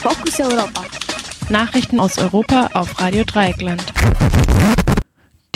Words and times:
Fokus 0.00 0.38
Europa. 0.38 0.84
Nachrichten 1.50 1.98
aus 1.98 2.18
Europa 2.18 2.70
auf 2.72 3.00
Radio 3.00 3.24
Dreieckland. 3.24 3.84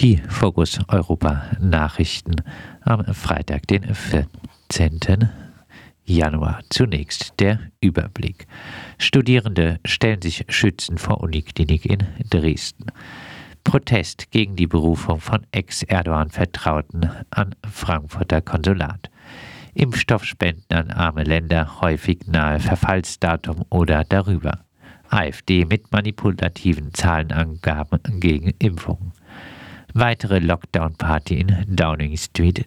Die 0.01 0.17
Fokus 0.29 0.81
Europa 0.89 1.45
Nachrichten 1.61 2.35
am 2.81 3.05
Freitag, 3.15 3.69
den 3.69 3.95
14. 3.95 5.29
Januar. 6.05 6.61
Zunächst 6.71 7.35
der 7.39 7.61
Überblick. 7.81 8.49
Studierende 8.99 9.79
stellen 9.85 10.21
sich 10.21 10.45
schützend 10.49 10.99
vor 10.99 11.21
Uniklinik 11.21 11.87
in 11.87 12.05
Dresden. 12.29 12.87
Protest 13.63 14.33
gegen 14.33 14.57
die 14.57 14.67
Berufung 14.67 15.21
von 15.21 15.47
Ex-Erdogan-Vertrauten 15.53 17.09
an 17.31 17.55
Frankfurter 17.71 18.41
Konsulat. 18.41 19.09
Impfstoffspenden 19.75 20.77
an 20.77 20.91
arme 20.91 21.25
Länder 21.25 21.81
häufig 21.81 22.27
nahe 22.27 22.61
Verfallsdatum 22.61 23.65
oder 23.71 24.05
darüber. 24.05 24.65
AfD 25.09 25.65
mit 25.65 25.93
manipulativen 25.93 26.93
Zahlenangaben 26.95 28.01
gegen 28.21 28.53
Impfungen. 28.59 29.13
Weitere 29.95 30.39
Lockdown-Party 30.39 31.39
in 31.39 31.77
Downing 31.77 32.17
Street 32.17 32.67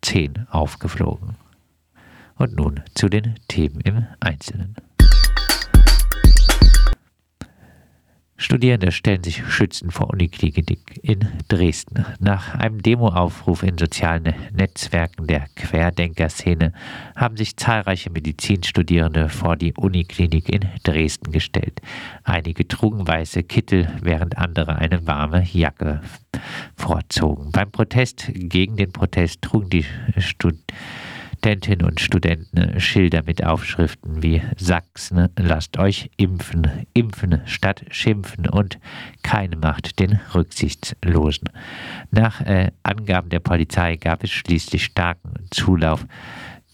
10 0.00 0.46
aufgeflogen. 0.50 1.36
Und 2.36 2.56
nun 2.56 2.80
zu 2.94 3.08
den 3.08 3.34
Themen 3.48 3.80
im 3.80 4.06
Einzelnen. 4.20 4.74
Studierende 8.42 8.90
stellen 8.90 9.22
sich 9.22 9.44
schützend 9.46 9.92
vor 9.92 10.10
Uniklinik 10.10 10.98
in 11.00 11.20
Dresden. 11.46 12.04
Nach 12.18 12.56
einem 12.56 12.82
Demoaufruf 12.82 13.62
in 13.62 13.78
sozialen 13.78 14.34
Netzwerken 14.52 15.28
der 15.28 15.46
Querdenker-Szene 15.54 16.72
haben 17.14 17.36
sich 17.36 17.56
zahlreiche 17.56 18.10
Medizinstudierende 18.10 19.28
vor 19.28 19.54
die 19.54 19.74
Uniklinik 19.74 20.48
in 20.48 20.68
Dresden 20.82 21.30
gestellt. 21.30 21.80
Einige 22.24 22.66
trugen 22.66 23.06
weiße 23.06 23.44
Kittel, 23.44 23.88
während 24.02 24.36
andere 24.36 24.74
eine 24.74 25.06
warme 25.06 25.44
Jacke 25.44 26.00
vorzogen. 26.76 27.52
Beim 27.52 27.70
Protest 27.70 28.28
gegen 28.34 28.76
den 28.76 28.90
Protest 28.90 29.40
trugen 29.42 29.70
die 29.70 29.86
Studierenden 30.18 30.66
Studentinnen 31.42 31.86
und 31.88 32.00
Studenten 32.00 32.78
Schilder 32.78 33.24
mit 33.26 33.44
Aufschriften 33.44 34.22
wie 34.22 34.42
Sachsen, 34.56 35.28
lasst 35.36 35.76
euch 35.76 36.08
impfen, 36.16 36.86
impfen 36.94 37.40
statt 37.46 37.84
schimpfen 37.90 38.48
und 38.48 38.78
keine 39.24 39.56
Macht 39.56 39.98
den 39.98 40.20
Rücksichtslosen. 40.32 41.48
Nach 42.12 42.40
äh, 42.42 42.70
Angaben 42.84 43.28
der 43.28 43.40
Polizei 43.40 43.96
gab 43.96 44.22
es 44.22 44.30
schließlich 44.30 44.84
starken 44.84 45.34
Zulauf 45.50 46.06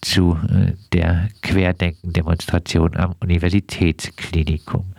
zu 0.01 0.37
äh, 0.47 0.73
der 0.93 1.29
Querdenken-Demonstration 1.41 2.95
am 2.95 3.15
Universitätsklinikum. 3.21 4.93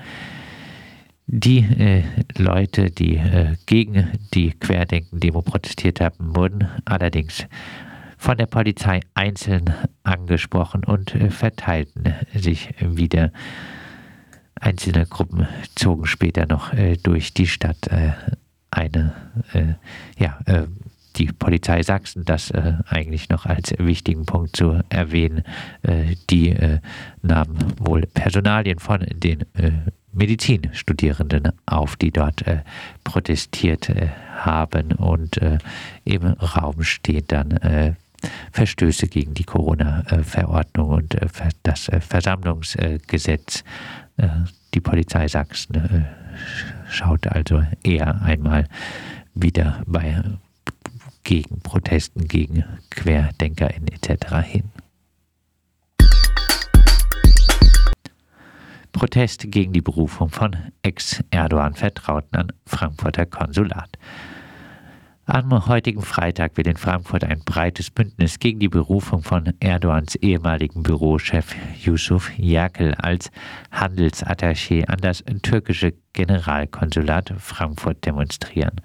Die 1.29 1.59
äh, 1.59 2.03
Leute, 2.37 2.91
die 2.91 3.19
äh, 3.19 3.55
gegen 3.67 4.11
die 4.35 4.51
Querdenken-Demo 4.51 5.43
protestiert 5.43 6.01
haben, 6.01 6.35
wurden 6.35 6.67
allerdings 6.87 7.47
von 8.21 8.37
der 8.37 8.47
Polizei 8.47 9.01
einzeln 9.15 9.73
angesprochen 10.03 10.85
und 10.85 11.15
äh, 11.15 11.31
verteilten 11.31 12.15
sich 12.35 12.69
wieder. 12.79 13.33
Einzelne 14.55 15.07
Gruppen 15.07 15.49
zogen 15.75 16.05
später 16.05 16.45
noch 16.47 16.75
äh, 16.75 16.99
durch 16.99 17.33
die 17.33 17.47
Stadt. 17.47 17.87
Äh, 17.87 18.13
eine, 18.71 19.15
äh, 19.55 19.73
ja, 20.23 20.39
äh, 20.45 20.67
die 21.17 21.33
Polizei 21.33 21.83
Sachsen, 21.83 22.27
das 22.27 22.51
äh, 22.51 22.75
eigentlich 22.87 23.31
noch 23.31 23.47
als 23.47 23.73
wichtigen 23.79 24.27
Punkt 24.27 24.55
zu 24.55 24.81
erwähnen, 24.91 25.43
die 26.31 26.57
nahmen 27.21 27.59
wohl 27.79 28.03
Personalien 28.03 28.79
von 28.79 29.05
den 29.13 29.45
Medizinstudierenden 30.13 31.53
auf, 31.67 31.97
die 31.97 32.13
dort 32.13 32.45
protestiert 33.03 33.91
haben 34.37 34.93
und 34.93 35.41
im 36.05 36.23
Raum 36.23 36.85
steht 36.85 37.33
dann 37.33 37.97
Verstöße 38.53 39.07
gegen 39.09 39.35
die 39.35 39.45
Corona-Verordnung 39.45 40.91
und 40.91 41.15
äh, 41.15 41.27
das 41.63 41.89
äh, 41.89 42.01
Versammlungsgesetz. 42.01 43.65
Äh, 44.17 44.29
die 44.75 44.81
Polizei 44.81 45.27
Sachsen 45.27 46.07
schaut 46.89 47.27
also 47.27 47.65
eher 47.83 48.23
einmal 48.23 48.67
wieder 49.35 49.83
bei 49.87 50.23
gegen 51.25 51.61
Protesten 51.61 52.29
gegen 52.29 52.65
QuerdenkerInnen 52.91 53.89
etc. 53.89 54.37
hin. 54.45 54.71
Protest 58.93 59.51
gegen 59.51 59.73
die 59.73 59.81
Berufung 59.81 60.29
von 60.29 60.57
Ex-Erdogan-Vertrauten 60.83 62.37
an 62.37 62.53
Frankfurter 62.67 63.27
Konsulat. 63.27 63.99
Am 65.33 65.69
heutigen 65.69 66.03
Freitag 66.03 66.57
will 66.57 66.67
in 66.67 66.77
Frankfurt 66.77 67.23
ein 67.23 67.39
breites 67.45 67.89
Bündnis 67.89 68.41
gegen 68.41 68.59
die 68.59 68.69
Berufung 68.69 69.23
von 69.23 69.55
Erdogans 69.61 70.17
ehemaligen 70.17 70.83
Bürochef 70.83 71.55
Yusuf 71.85 72.37
Yakel 72.37 72.97
als 72.97 73.31
Handelsattaché 73.71 74.89
an 74.89 74.99
das 75.01 75.23
türkische 75.43 75.95
Generalkonsulat 76.15 77.33
Frankfurt 77.39 78.05
demonstrieren. 78.05 78.81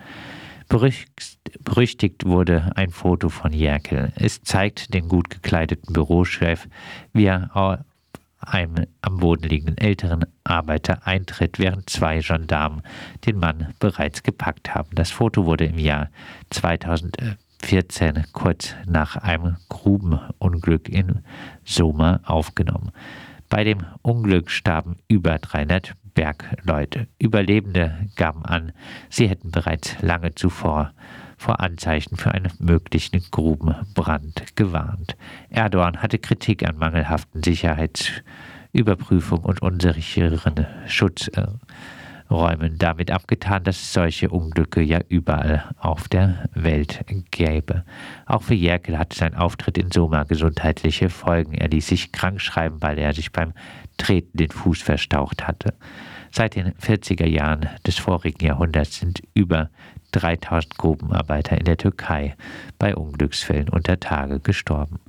Berüchtigt 0.70 2.28
wurde 2.28 2.72
ein 2.76 2.92
Foto 2.92 3.30
von 3.30 3.52
Jerkel. 3.52 4.14
Es 4.16 4.44
zeigt 4.44 4.94
den 4.94 5.08
gut 5.08 5.32
gekleideten 5.32 5.94
Bürochef, 5.94 6.68
wie 7.12 7.26
er 7.26 7.50
einem 8.40 8.88
am 9.02 9.18
Boden 9.18 9.48
liegenden 9.48 9.78
älteren 9.78 10.26
Arbeiter 10.44 11.06
eintritt, 11.08 11.60
während 11.60 11.90
zwei 11.90 12.20
Gendarmen 12.20 12.82
den 13.26 13.38
Mann 13.38 13.74
bereits 13.80 14.24
gepackt 14.24 14.76
haben. 14.76 14.90
Das 14.94 15.12
Foto 15.12 15.46
wurde 15.46 15.66
im 15.66 15.80
Jahr 15.80 16.10
2014 16.52 18.26
kurz 18.34 18.76
nach 18.86 19.16
einem 19.18 19.58
Grubenunglück 19.70 20.90
in 20.90 21.24
Soma 21.64 22.20
aufgenommen. 22.24 22.92
Bei 23.50 23.64
dem 23.64 23.86
Unglück 24.02 24.50
starben 24.50 24.98
über 25.08 25.38
300 25.38 25.94
Bergleute. 26.14 27.08
Überlebende 27.20 28.08
gaben 28.16 28.46
an, 28.46 28.72
sie 29.10 29.28
hätten 29.28 29.52
bereits 29.52 30.02
lange 30.02 30.34
zuvor 30.34 30.94
vor 31.46 31.60
Anzeichen 31.60 32.18
für 32.18 32.32
einen 32.32 32.52
möglichen 32.58 33.24
Grubenbrand 33.30 34.56
gewarnt. 34.56 35.16
Erdogan 35.52 36.02
hatte 36.02 36.18
Kritik 36.18 36.68
an 36.68 36.76
mangelhaften 36.78 37.44
Sicherheitsüberprüfung 37.44 39.42
und 39.42 39.62
unsicheren 39.62 40.66
Schutzräumen 42.28 42.78
damit 42.78 43.12
abgetan, 43.12 43.64
dass 43.64 43.78
es 43.78 43.94
solche 43.94 44.30
Unglücke 44.30 44.82
ja 44.82 45.00
überall 45.08 45.64
auf 45.78 46.08
der 46.08 46.50
Welt 46.54 47.06
gäbe. 47.32 47.84
Auch 48.26 48.44
für 48.44 48.54
Jerkel 48.54 48.98
hatte 48.98 49.18
sein 49.18 49.36
Auftritt 49.36 49.78
in 49.78 49.92
Soma 49.92 50.24
gesundheitliche 50.24 51.10
Folgen. 51.10 51.54
Er 51.54 51.70
ließ 51.70 51.88
sich 51.88 52.12
krank 52.12 52.42
schreiben, 52.42 52.82
weil 52.82 52.98
er 52.98 53.14
sich 53.14 53.32
beim 53.32 53.54
Treten 53.98 54.38
den 54.38 54.52
Fuß 54.52 54.82
verstaucht 54.82 55.48
hatte. 55.48 55.74
Seit 56.32 56.56
den 56.56 56.74
40er 56.74 57.28
Jahren 57.28 57.70
des 57.86 57.98
vorigen 57.98 58.46
Jahrhunderts 58.46 59.00
sind 59.00 59.22
über 59.34 59.70
3000 60.12 60.78
Grubenarbeiter 60.78 61.58
in 61.58 61.66
der 61.66 61.78
Türkei 61.78 62.36
bei 62.78 62.96
Unglücksfällen 62.96 63.70
unter 63.70 64.00
Tage 64.00 64.40
gestorben. 64.40 65.00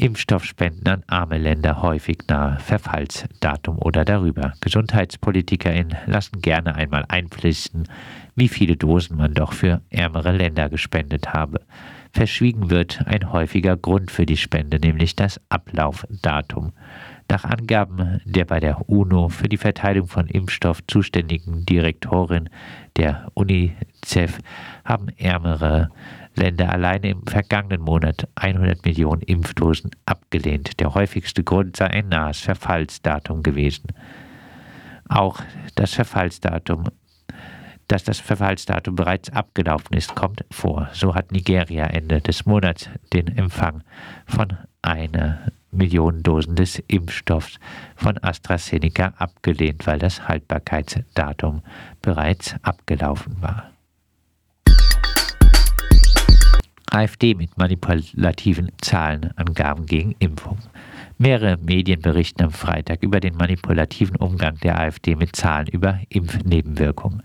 Impfstoffspenden 0.00 0.86
an 0.86 1.02
arme 1.08 1.38
Länder 1.38 1.82
häufig 1.82 2.18
nahe 2.28 2.60
Verfallsdatum 2.60 3.78
oder 3.78 4.04
darüber. 4.04 4.52
GesundheitspolitikerInnen 4.60 5.96
lassen 6.06 6.40
gerne 6.40 6.76
einmal 6.76 7.04
einfließen, 7.08 7.88
wie 8.36 8.46
viele 8.46 8.76
Dosen 8.76 9.16
man 9.16 9.34
doch 9.34 9.52
für 9.52 9.82
ärmere 9.90 10.30
Länder 10.30 10.68
gespendet 10.68 11.34
habe. 11.34 11.62
Verschwiegen 12.12 12.70
wird 12.70 13.02
ein 13.06 13.32
häufiger 13.32 13.76
Grund 13.76 14.12
für 14.12 14.24
die 14.24 14.36
Spende, 14.36 14.78
nämlich 14.78 15.16
das 15.16 15.40
Ablaufdatum. 15.48 16.72
Nach 17.28 17.44
Angaben 17.44 18.20
der 18.24 18.44
bei 18.44 18.60
der 18.60 18.88
UNO 18.88 19.28
für 19.28 19.48
die 19.48 19.58
Verteilung 19.58 20.06
von 20.06 20.28
Impfstoff 20.28 20.80
zuständigen 20.86 21.66
Direktorin 21.66 22.48
der 22.96 23.32
UNICEF 23.34 24.38
haben 24.84 25.08
ärmere 25.18 25.90
Länder 26.38 26.72
alleine 26.72 27.10
im 27.10 27.26
vergangenen 27.26 27.82
Monat 27.82 28.28
100 28.36 28.84
Millionen 28.84 29.22
Impfdosen 29.22 29.90
abgelehnt. 30.06 30.80
Der 30.80 30.94
häufigste 30.94 31.44
Grund 31.44 31.76
sei 31.76 31.88
ein 31.88 32.08
nahes 32.08 32.40
Verfallsdatum 32.40 33.42
gewesen. 33.42 33.88
Auch 35.08 35.40
das 35.74 35.94
Verfallsdatum 35.94 36.84
dass 37.88 38.04
das 38.04 38.20
Verfallsdatum 38.20 38.94
bereits 38.94 39.30
abgelaufen 39.30 39.96
ist, 39.96 40.14
kommt 40.14 40.44
vor. 40.50 40.90
So 40.92 41.14
hat 41.14 41.32
Nigeria 41.32 41.86
Ende 41.86 42.20
des 42.20 42.44
Monats 42.44 42.90
den 43.14 43.28
Empfang 43.28 43.82
von 44.26 44.58
einer 44.82 45.38
Millionen 45.70 46.22
Dosen 46.22 46.54
des 46.54 46.82
Impfstoffs 46.86 47.58
von 47.96 48.22
AstraZeneca 48.22 49.14
abgelehnt, 49.18 49.86
weil 49.86 49.98
das 49.98 50.28
Haltbarkeitsdatum 50.28 51.62
bereits 52.02 52.54
abgelaufen 52.62 53.40
war. 53.40 53.70
AfD 56.90 57.34
mit 57.34 57.56
manipulativen 57.58 58.70
Zahlenangaben 58.80 59.86
gegen 59.86 60.14
Impfung. 60.18 60.58
Mehrere 61.18 61.56
Medien 61.58 62.00
berichten 62.00 62.44
am 62.44 62.50
Freitag 62.50 63.02
über 63.02 63.20
den 63.20 63.36
manipulativen 63.36 64.16
Umgang 64.16 64.56
der 64.60 64.78
AfD 64.78 65.16
mit 65.16 65.34
Zahlen 65.34 65.66
über 65.66 66.00
Impfnebenwirkungen. 66.08 67.22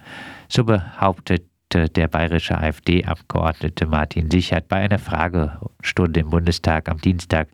So 0.47 0.63
behauptet 0.63 1.43
der 1.73 2.07
bayerische 2.07 2.57
AfD-Abgeordnete 2.57 3.87
Martin 3.87 4.29
Sichert 4.29 4.67
bei 4.67 4.77
einer 4.77 4.99
Fragestunde 4.99 6.19
im 6.19 6.29
Bundestag 6.29 6.87
am 6.89 6.99
Dienstag, 6.99 7.49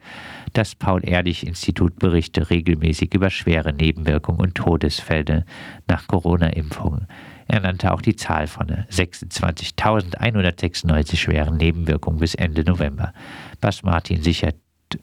das 0.53 0.75
Paul-Ehrlich-Institut 0.75 1.99
berichte 1.99 2.49
regelmäßig 2.49 3.13
über 3.13 3.29
schwere 3.29 3.71
Nebenwirkungen 3.71 4.41
und 4.41 4.55
Todesfälle 4.55 5.45
nach 5.87 6.07
Corona-Impfungen. 6.07 7.07
Er 7.49 7.59
nannte 7.61 7.91
auch 7.91 8.01
die 8.01 8.15
Zahl 8.15 8.47
von 8.47 8.67
26.196 8.67 11.17
schweren 11.17 11.57
Nebenwirkungen 11.57 12.19
bis 12.19 12.35
Ende 12.35 12.63
November, 12.63 13.11
was 13.59 13.81
Martin 13.81 14.21
Sichert 14.21 14.55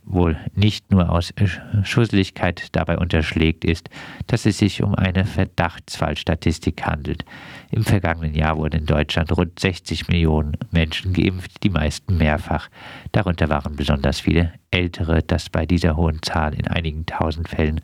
wohl 0.04 0.37
nicht 0.54 0.93
nur 0.93 1.10
aus 1.10 1.34
Schusseligkeit 1.82 2.69
dabei 2.72 2.98
unterschlägt, 2.98 3.64
ist, 3.64 3.90
dass 4.28 4.46
es 4.46 4.58
sich 4.58 4.81
um 4.82 4.94
eine 4.94 5.25
Verdachtsfallstatistik 5.25 6.87
handelt. 6.87 7.25
Im 7.72 7.82
vergangenen 7.84 8.34
Jahr 8.34 8.56
wurden 8.56 8.78
in 8.81 8.87
Deutschland 8.87 9.37
rund 9.37 9.58
60 9.58 10.06
Millionen 10.08 10.56
Menschen 10.70 11.12
geimpft, 11.12 11.64
die 11.64 11.70
meisten 11.70 12.16
mehrfach. 12.16 12.69
Darunter 13.12 13.48
waren 13.48 13.76
besonders 13.76 14.20
viele 14.20 14.52
Ältere, 14.70 15.22
dass 15.22 15.50
bei 15.50 15.66
dieser 15.66 15.96
hohen 15.96 16.22
Zahl 16.22 16.54
in 16.54 16.69
einigen 16.69 17.06
tausend 17.06 17.48
Fällen 17.48 17.81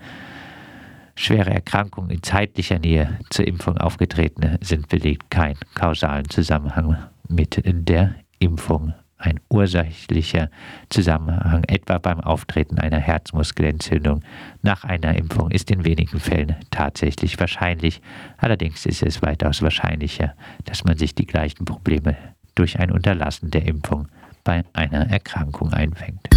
schwere 1.15 1.51
Erkrankungen 1.51 2.11
in 2.11 2.23
zeitlicher 2.23 2.79
Nähe 2.79 3.19
zur 3.31 3.47
Impfung 3.47 3.79
aufgetretene 3.79 4.59
sind 4.63 4.89
belegt 4.89 5.31
kein 5.31 5.57
kausalen 5.75 6.29
Zusammenhang 6.29 6.97
mit 7.29 7.61
der 7.65 8.15
Impfung 8.39 8.95
ein 9.23 9.41
ursächlicher 9.49 10.51
Zusammenhang, 10.89 11.65
etwa 11.65 11.99
beim 11.99 12.21
Auftreten 12.21 12.79
einer 12.79 12.99
Herzmuskelentzündung 12.99 14.23
nach 14.63 14.85
einer 14.85 15.17
Impfung, 15.17 15.51
ist 15.51 15.71
in 15.71 15.85
wenigen 15.85 16.19
Fällen 16.19 16.57
tatsächlich 16.71 17.39
wahrscheinlich. 17.39 18.03
Allerdings 18.37 18.85
ist 18.85 19.03
es 19.03 19.23
weitaus 19.23 19.63
wahrscheinlicher, 19.63 20.35
dass 20.65 20.85
man 20.85 20.99
sich 20.99 21.15
die 21.15 21.27
gleichen 21.27 21.65
Probleme 21.65 22.17
durch 22.55 22.79
ein 22.79 22.91
Unterlassen 22.91 23.51
der 23.51 23.65
Impfung 23.65 24.09
bei 24.45 24.65
einer 24.73 25.09
Erkrankung 25.11 25.73
einfängt. 25.73 26.29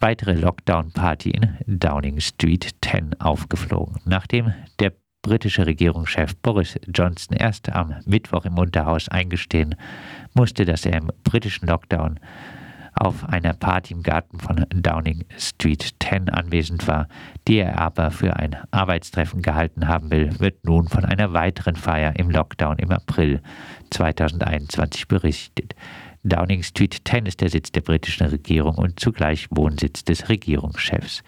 Weitere 0.00 0.34
Lockdown-Party 0.34 1.30
in 1.30 1.56
Downing 1.66 2.20
Street 2.20 2.70
10 2.82 3.20
aufgeflogen. 3.20 3.96
Nachdem 4.04 4.54
der 4.78 4.92
britische 5.22 5.66
Regierungschef 5.66 6.36
Boris 6.36 6.78
Johnson 6.86 7.36
erst 7.36 7.70
am 7.70 7.94
Mittwoch 8.06 8.44
im 8.44 8.58
Unterhaus 8.58 9.08
eingestehen 9.08 9.74
musste, 10.34 10.64
dass 10.64 10.86
er 10.86 10.98
im 10.98 11.10
britischen 11.24 11.66
Lockdown 11.66 12.20
auf 12.94 13.28
einer 13.28 13.52
Party 13.54 13.94
im 13.94 14.02
Garten 14.02 14.38
von 14.38 14.66
Downing 14.70 15.24
Street 15.36 15.94
10 16.00 16.30
anwesend 16.30 16.86
war, 16.86 17.08
die 17.46 17.58
er 17.58 17.78
aber 17.78 18.10
für 18.10 18.36
ein 18.36 18.56
Arbeitstreffen 18.70 19.42
gehalten 19.42 19.88
haben 19.88 20.10
will, 20.10 20.38
wird 20.38 20.64
nun 20.64 20.88
von 20.88 21.04
einer 21.04 21.32
weiteren 21.32 21.76
Feier 21.76 22.16
im 22.16 22.30
Lockdown 22.30 22.78
im 22.78 22.90
April 22.90 23.40
2021 23.90 25.08
berichtet. 25.08 25.74
Downing 26.24 26.62
Street 26.62 27.02
10 27.04 27.26
ist 27.26 27.40
der 27.40 27.48
Sitz 27.48 27.72
der 27.72 27.80
britischen 27.80 28.26
Regierung 28.26 28.76
und 28.76 28.98
zugleich 28.98 29.46
Wohnsitz 29.50 30.04
des 30.04 30.28
Regierungschefs. 30.28 31.22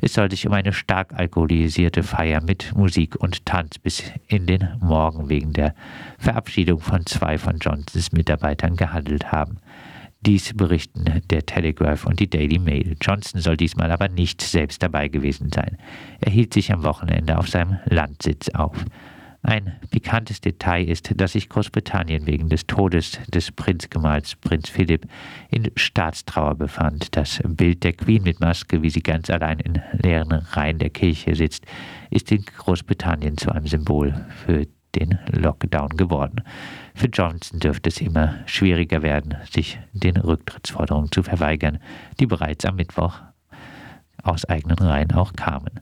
Es 0.00 0.14
soll 0.14 0.30
sich 0.30 0.46
um 0.48 0.52
eine 0.52 0.72
stark 0.72 1.14
alkoholisierte 1.14 2.02
Feier 2.02 2.42
mit 2.42 2.74
Musik 2.76 3.14
und 3.16 3.46
Tanz 3.46 3.78
bis 3.78 4.02
in 4.26 4.46
den 4.46 4.68
Morgen 4.80 5.28
wegen 5.28 5.52
der 5.52 5.76
Verabschiedung 6.18 6.80
von 6.80 7.06
zwei 7.06 7.38
von 7.38 7.58
Johnsons 7.58 8.10
Mitarbeitern 8.10 8.74
gehandelt 8.74 9.30
haben. 9.30 9.58
Dies 10.24 10.54
berichten 10.54 11.22
der 11.30 11.46
Telegraph 11.46 12.04
und 12.04 12.18
die 12.18 12.30
Daily 12.30 12.58
Mail. 12.58 12.96
Johnson 13.00 13.40
soll 13.40 13.56
diesmal 13.56 13.90
aber 13.92 14.08
nicht 14.08 14.40
selbst 14.40 14.82
dabei 14.82 15.08
gewesen 15.08 15.50
sein. 15.52 15.78
Er 16.20 16.32
hielt 16.32 16.52
sich 16.52 16.72
am 16.72 16.82
Wochenende 16.84 17.38
auf 17.38 17.48
seinem 17.48 17.78
Landsitz 17.86 18.48
auf. 18.50 18.84
Ein 19.44 19.72
pikantes 19.90 20.40
Detail 20.40 20.88
ist, 20.88 21.12
dass 21.20 21.32
sich 21.32 21.48
Großbritannien 21.48 22.28
wegen 22.28 22.48
des 22.48 22.64
Todes 22.68 23.18
des 23.26 23.50
Prinzgemahls 23.50 24.36
Prinz 24.36 24.68
Philipp 24.68 25.06
in 25.50 25.68
Staatstrauer 25.74 26.54
befand. 26.54 27.16
Das 27.16 27.40
Bild 27.44 27.82
der 27.82 27.92
Queen 27.92 28.22
mit 28.22 28.38
Maske, 28.38 28.82
wie 28.82 28.90
sie 28.90 29.02
ganz 29.02 29.30
allein 29.30 29.58
in 29.58 29.82
leeren 30.00 30.32
Reihen 30.32 30.78
der 30.78 30.90
Kirche 30.90 31.34
sitzt, 31.34 31.66
ist 32.10 32.30
in 32.30 32.44
Großbritannien 32.44 33.36
zu 33.36 33.50
einem 33.50 33.66
Symbol 33.66 34.14
für 34.46 34.68
den 34.94 35.18
Lockdown 35.32 35.96
geworden. 35.96 36.42
Für 36.94 37.08
Johnson 37.08 37.58
dürfte 37.58 37.88
es 37.88 38.00
immer 38.00 38.36
schwieriger 38.46 39.02
werden, 39.02 39.36
sich 39.50 39.80
den 39.92 40.18
Rücktrittsforderungen 40.18 41.10
zu 41.10 41.24
verweigern, 41.24 41.78
die 42.20 42.26
bereits 42.26 42.64
am 42.64 42.76
Mittwoch 42.76 43.18
aus 44.22 44.44
eigenen 44.44 44.78
Reihen 44.78 45.12
auch 45.12 45.32
kamen. 45.32 45.80